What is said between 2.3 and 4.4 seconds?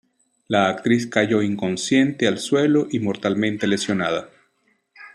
suelo y mortalmente lesionada.